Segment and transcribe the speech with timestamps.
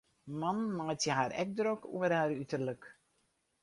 [0.43, 2.93] Mannen meitsje har ek drok oer har uterlik.